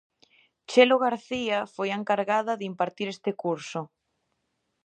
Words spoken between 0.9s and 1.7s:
García